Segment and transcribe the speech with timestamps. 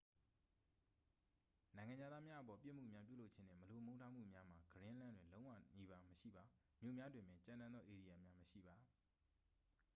[1.75, 6.43] "နိုင်ငံခြားသားများအပေါ် ပြစ်မှုများပြုလုပ်ခြင်းနှင့် မလိုမုန်းထားမှုများမှာ ဂရင်းလန်း တွင် လုံးဝနီးပါး မရှိပါ။
[6.81, 8.75] မြို့များတွင်ပင် "ကြမ်းတမ်းသော ဧရိယာများ" မရှိပါ။